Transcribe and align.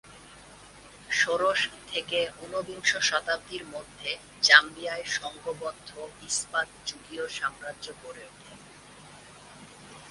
ষোড়শ 1.11 1.61
থেকে 1.87 2.19
ঊনবিংশ 2.41 2.91
শতাব্দীর 3.01 3.63
মধ্যে 3.65 4.09
জাম্বিয়ায় 4.43 5.05
সংঘবদ্ধ 5.17 5.89
ইস্পাতযুগীয় 6.21 7.25
সাম্রাজ্য 7.29 7.85
গড়ে 8.01 8.23
ওঠে। 8.29 8.53